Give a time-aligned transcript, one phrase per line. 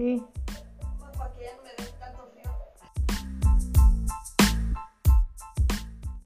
[0.00, 0.39] See?